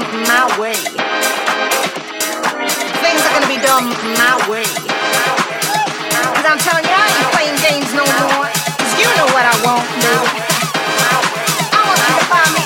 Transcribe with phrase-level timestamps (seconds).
[0.00, 0.74] done my way.
[3.00, 4.64] Things are gonna be done my way.
[6.34, 8.48] Cause I'm telling you, I ain't playing games no more.
[8.76, 10.16] Cause you know what I want, no.
[11.72, 12.65] I want you to find me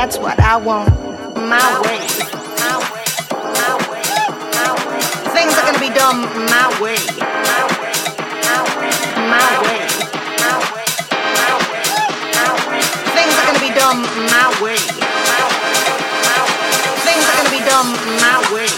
[0.00, 0.88] That's what I want.
[1.36, 2.00] My way.
[5.36, 6.96] Things are gonna be done my way.
[9.28, 9.84] My way.
[13.12, 14.00] Things are gonna be done
[14.32, 14.80] my way.
[17.04, 17.92] Things are gonna be done
[18.24, 18.72] my way.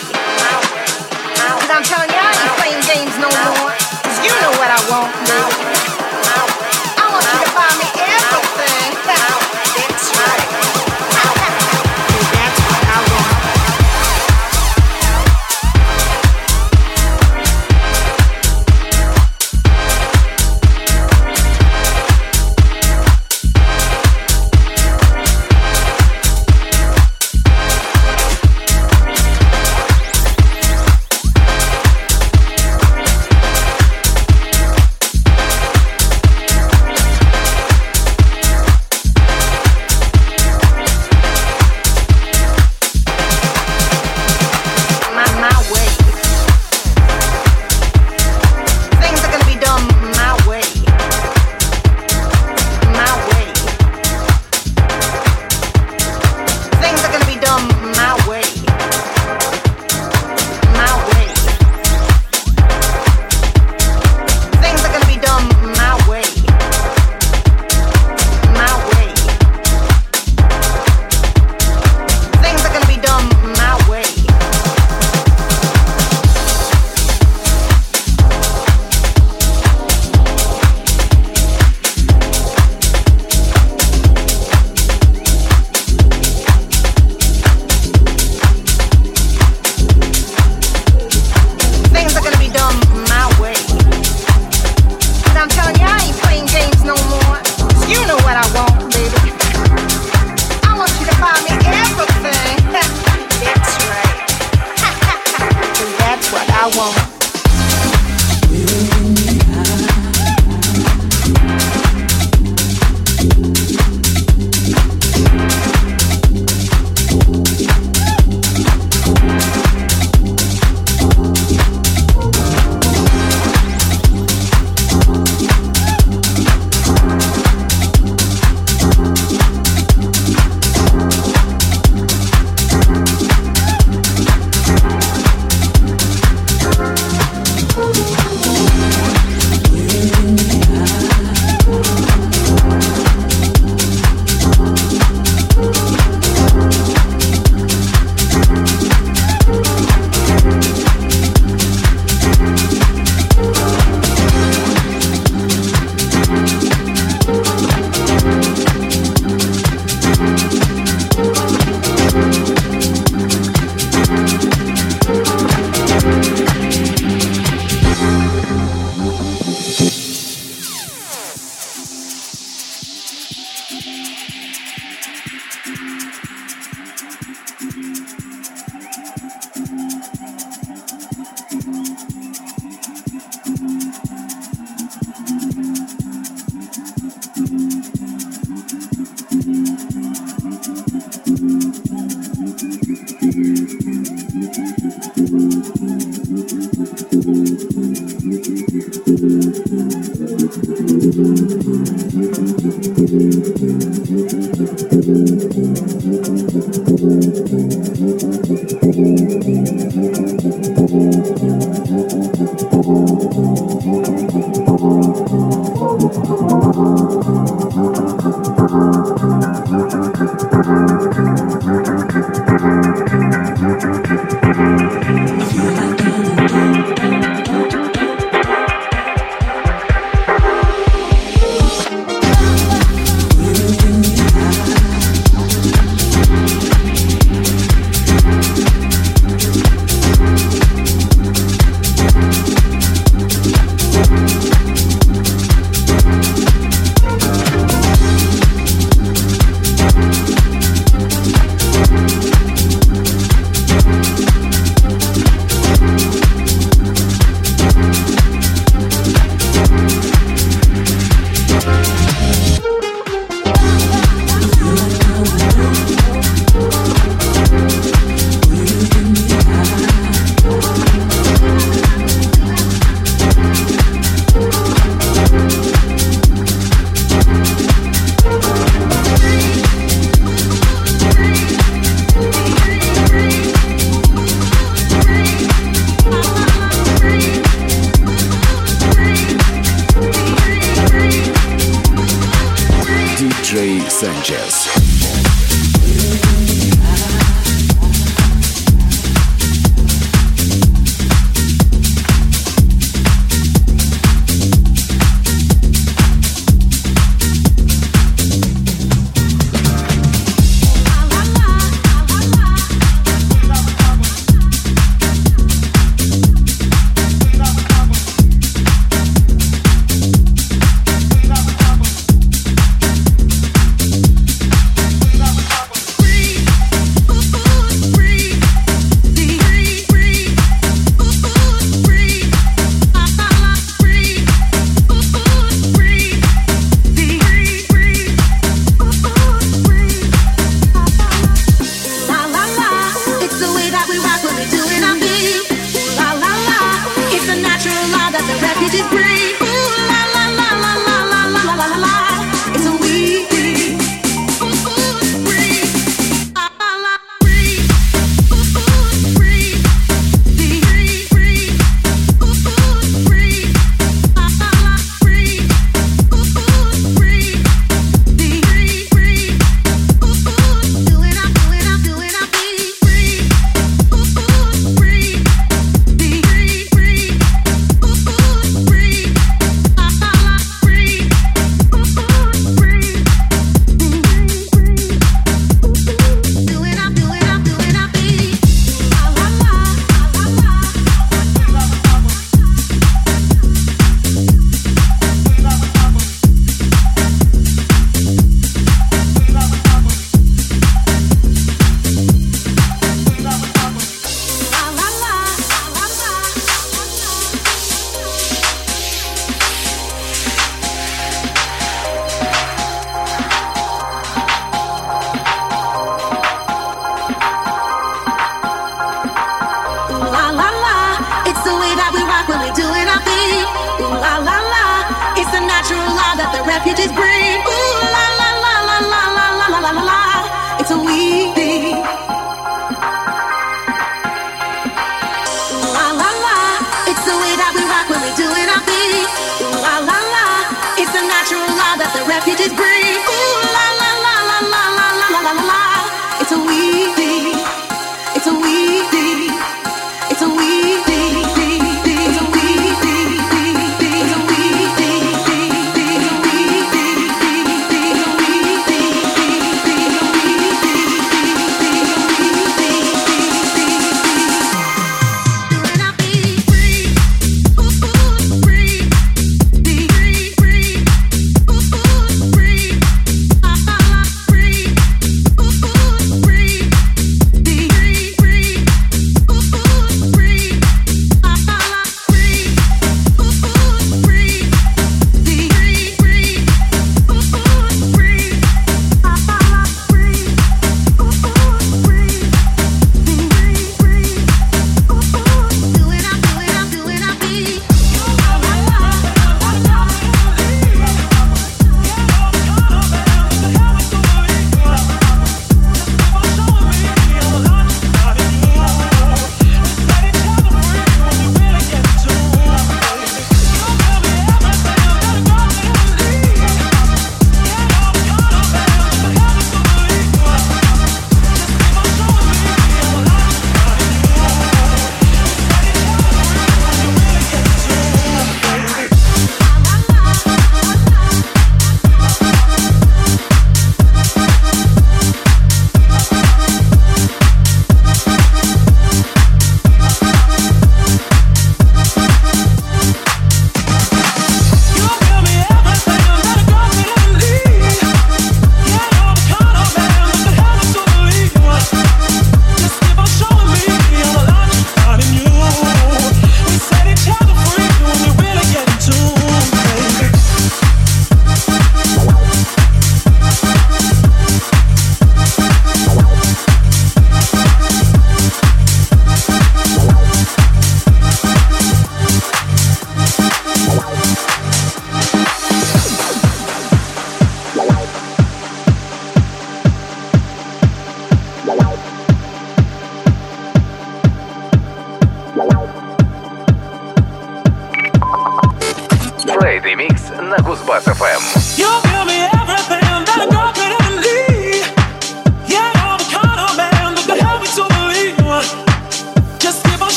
[1.38, 3.70] Cause I'm telling you, I ain't playing games no more.
[3.70, 5.61] Cause you know what I want, baby.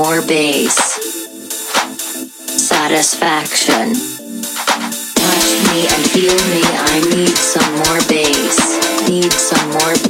[0.00, 0.76] More bass.
[2.48, 3.92] Satisfaction.
[5.20, 8.56] Touch me and feel me, I need some more bass.
[9.06, 10.09] Need some more satisfaction.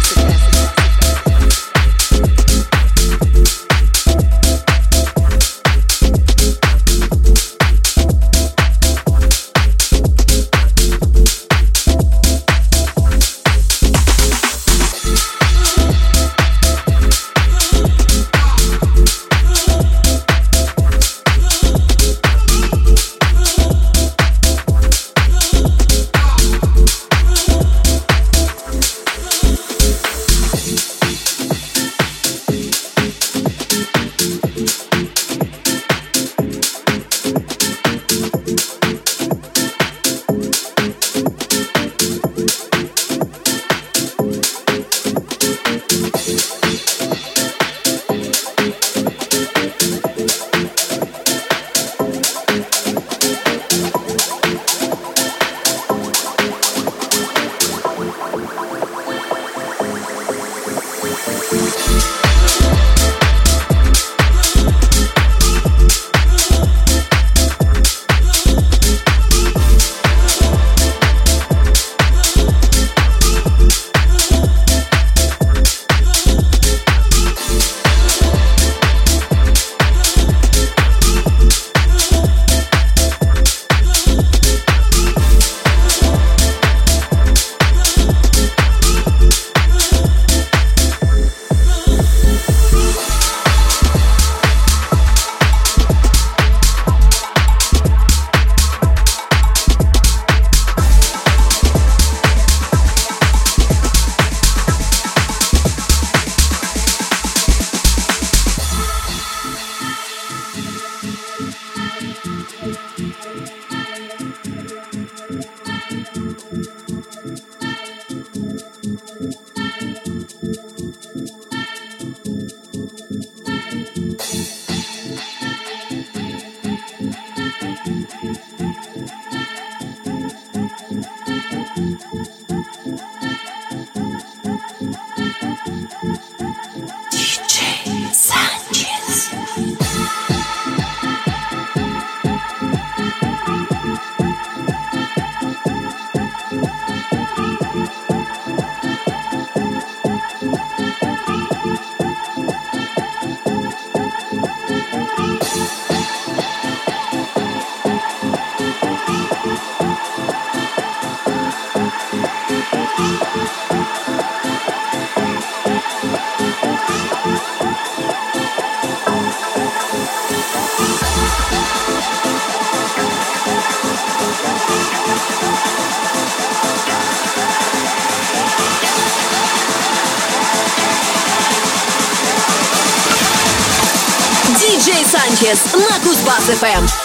[185.51, 187.00] Санчес на Кузбасс-ФМ.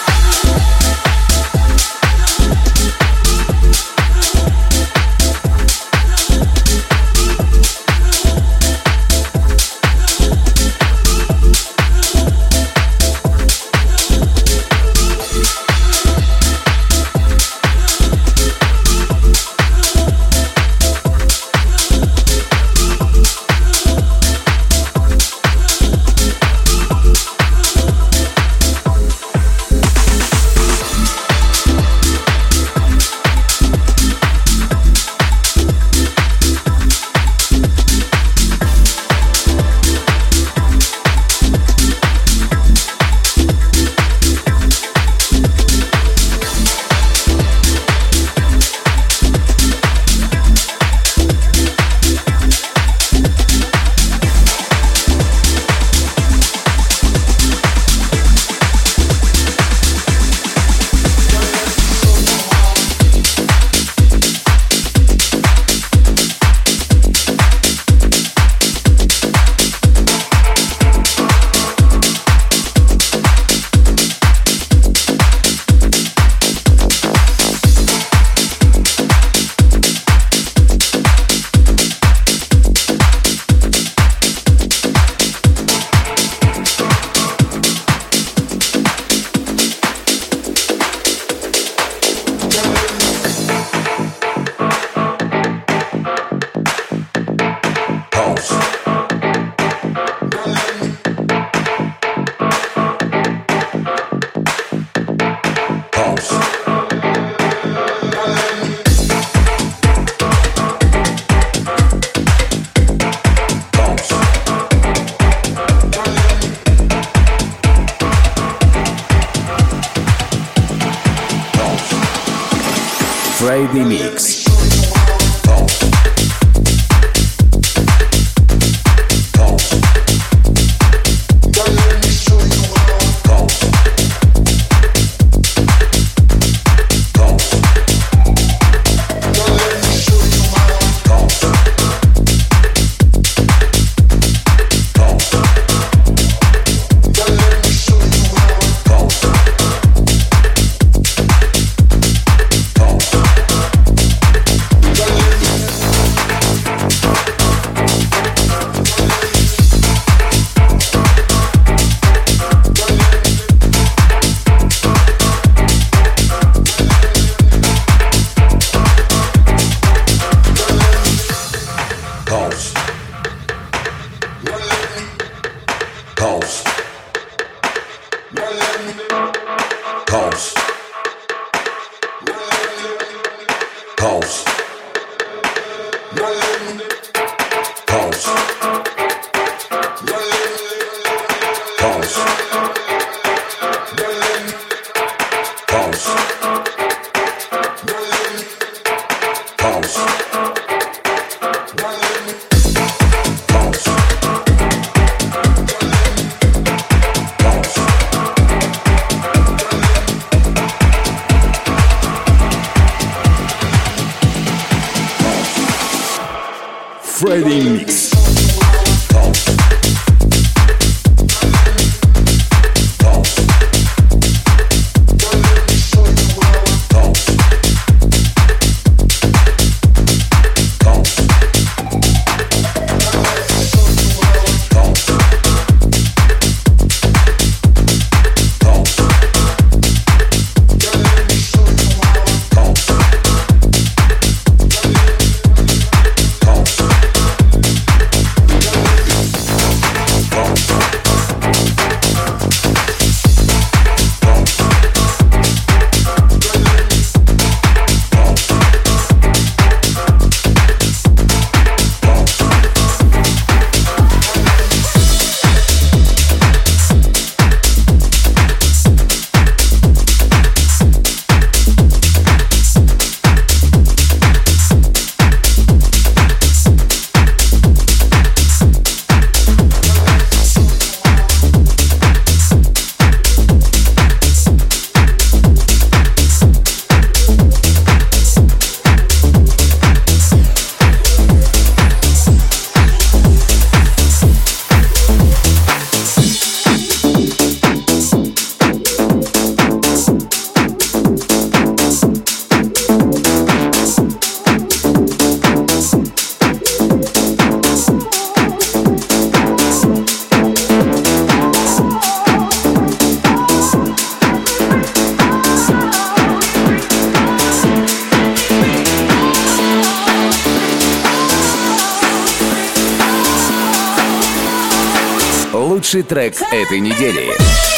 [326.07, 327.76] Трек этой недели.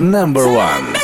[0.00, 1.03] Number one.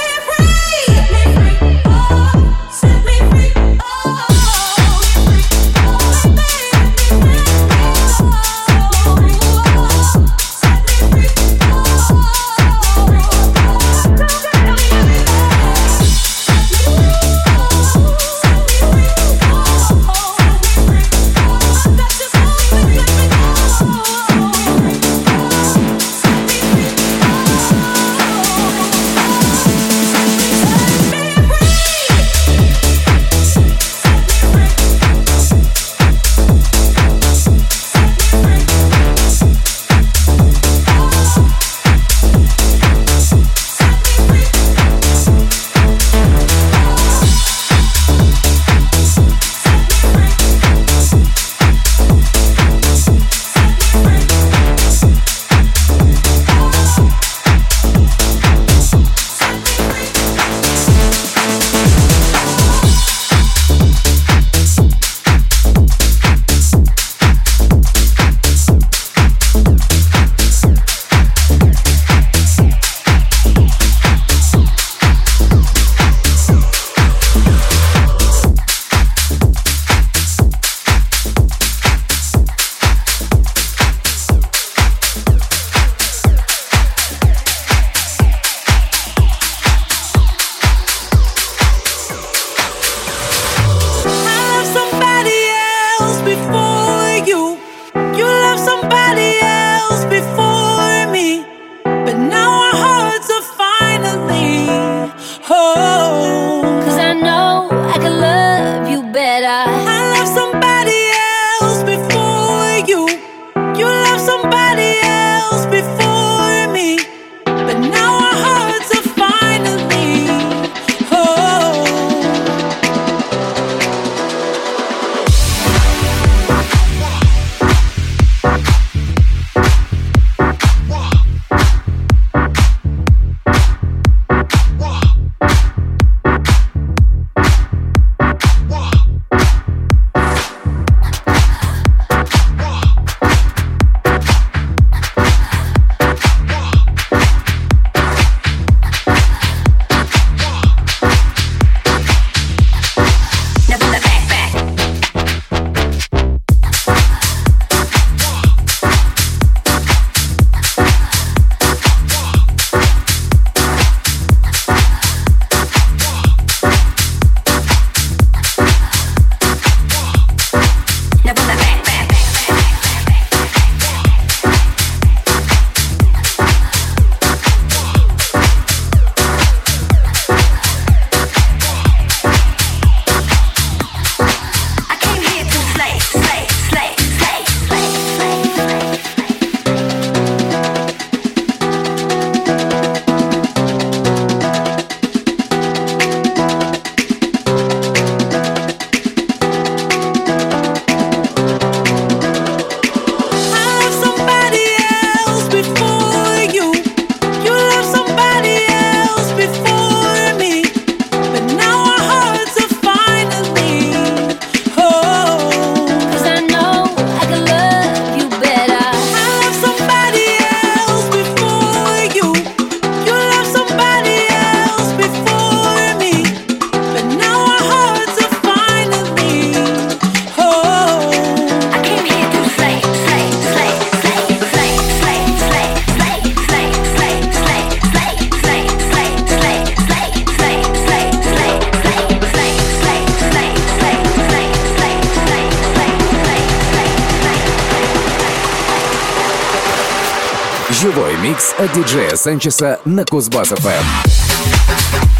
[251.59, 255.20] От диджея Санчеса на Кузбасс-ФМ.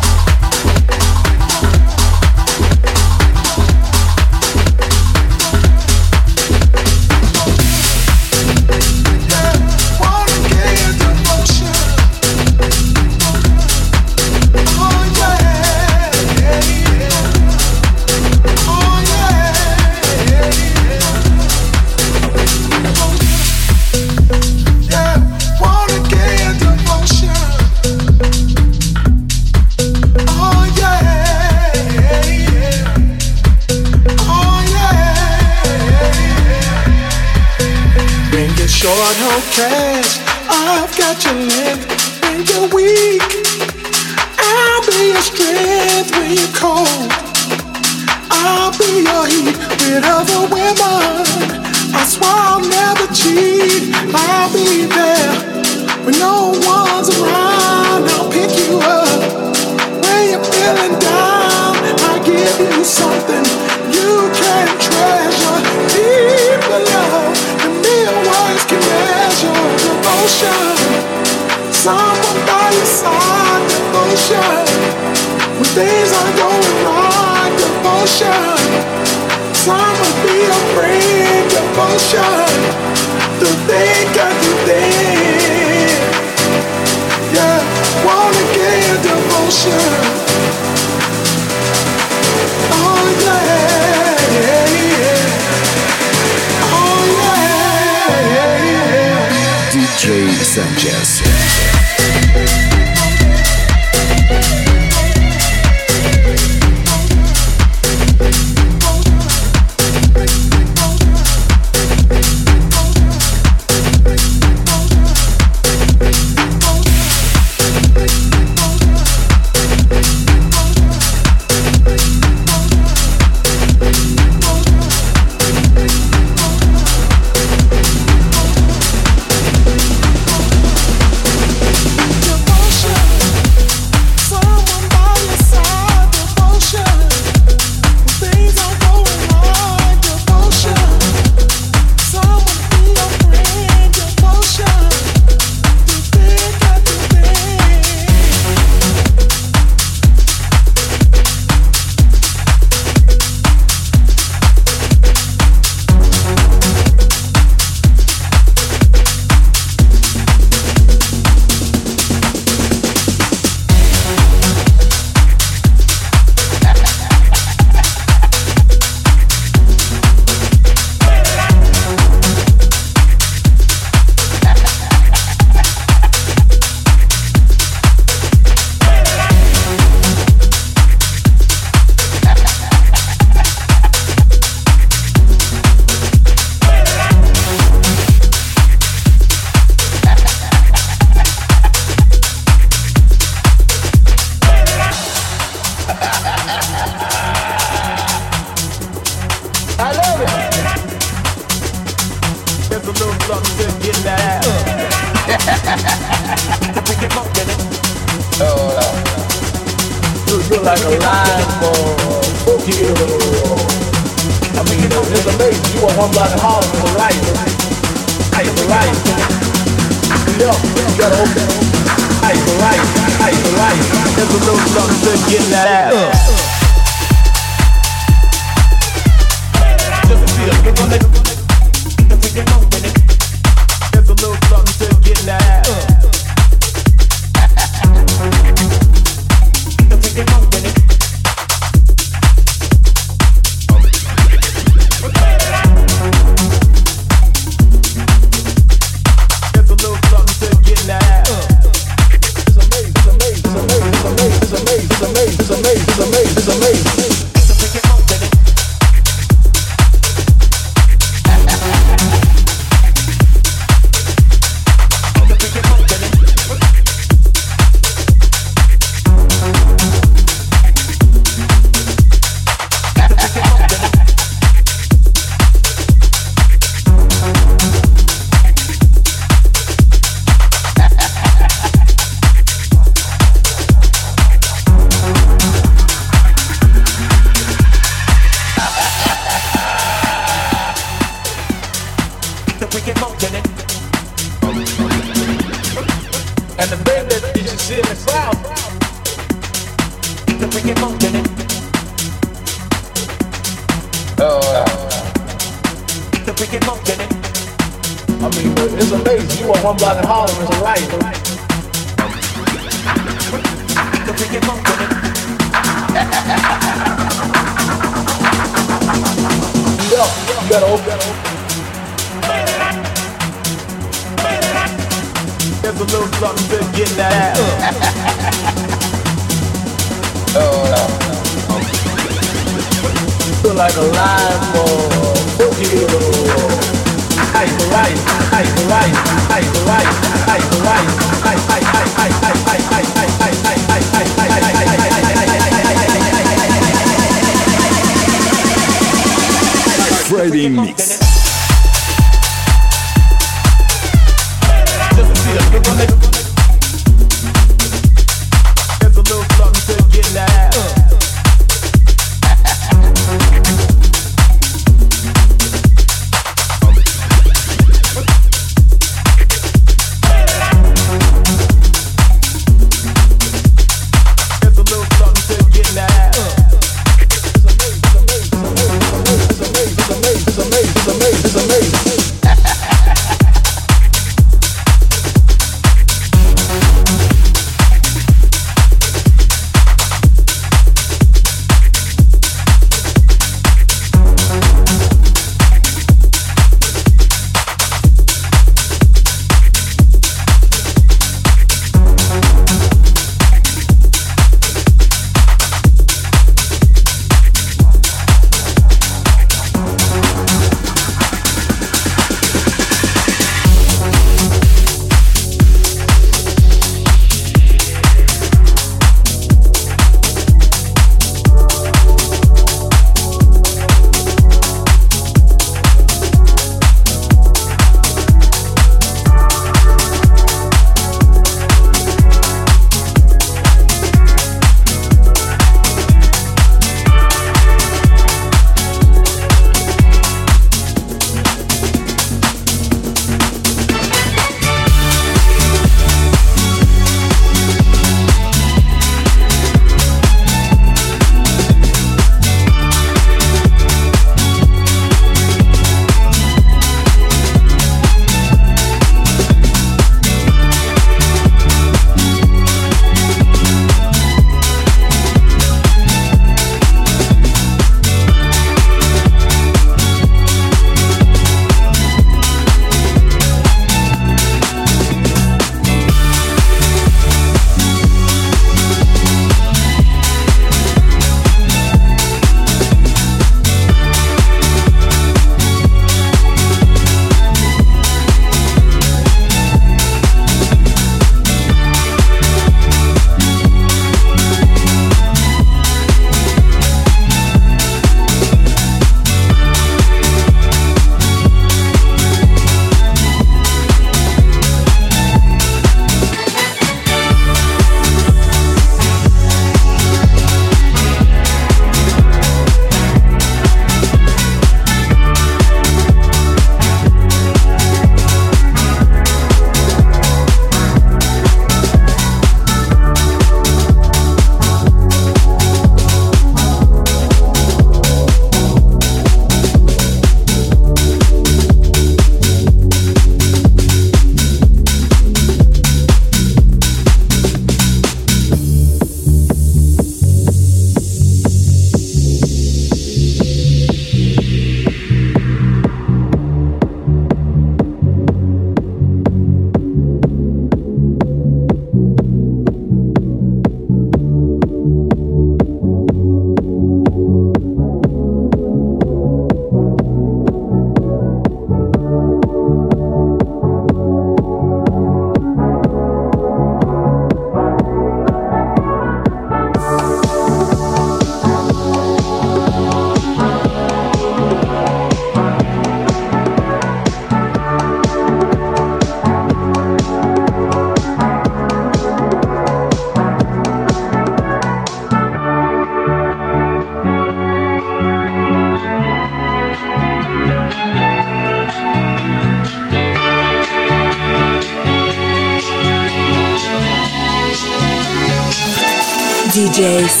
[599.61, 600.00] DJ